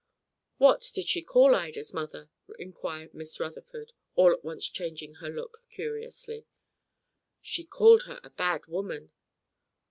[0.57, 5.61] "What did she call Ida's mother?" inquired Miss Rutherford, all at once changing her look
[5.69, 6.47] curiously.
[7.39, 9.11] "She called her a bad woman."